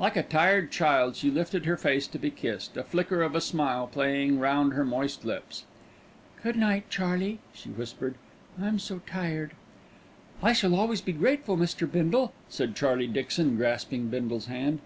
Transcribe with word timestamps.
Like 0.00 0.16
a 0.16 0.24
tired 0.24 0.72
child 0.72 1.14
she 1.14 1.30
lifted 1.30 1.64
her 1.64 1.76
face 1.76 2.08
to 2.08 2.18
be 2.18 2.32
kissed, 2.32 2.76
a 2.76 2.82
flicker 2.82 3.22
of 3.22 3.36
a 3.36 3.40
smile 3.40 3.86
playing 3.86 4.40
round 4.40 4.72
her 4.72 4.84
moist 4.84 5.24
lips. 5.24 5.66
"Good 6.42 6.56
night, 6.56 6.90
Charlie," 6.90 7.38
she 7.54 7.68
whispered. 7.68 8.16
"I'm 8.60 8.80
so 8.80 9.00
tired." 9.06 9.52
"I 10.42 10.52
shall 10.52 10.74
always 10.74 11.00
be 11.00 11.12
grateful, 11.12 11.56
Mr. 11.56 11.88
Bindle," 11.88 12.32
said 12.48 12.74
Charlie 12.74 13.06
Dixon, 13.06 13.54
grasping 13.56 14.08
Bindle's 14.08 14.46
hand. 14.46 14.80